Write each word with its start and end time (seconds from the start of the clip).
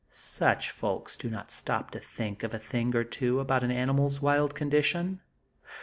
Such 0.09 0.71
folks 0.71 1.15
do 1.15 1.29
not 1.29 1.51
stop 1.51 1.91
to 1.91 1.99
think 1.99 2.41
of 2.41 2.55
a 2.55 2.57
thing 2.57 2.95
or 2.95 3.03
two 3.03 3.39
about 3.39 3.63
an 3.63 3.69
animal's 3.69 4.19
wild 4.19 4.55
condition. 4.55 5.21